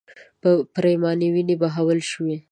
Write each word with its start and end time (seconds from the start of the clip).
پرېمانې 0.75 1.27
وینې 1.33 1.55
بهول 1.61 1.99
شوې. 2.11 2.35